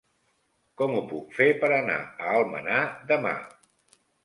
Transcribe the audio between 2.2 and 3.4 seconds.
Almenar demà?